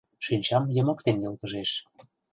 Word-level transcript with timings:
Шинчам 0.25 0.63
йымыктен 0.75 1.17
йылгыжеш. 1.23 1.71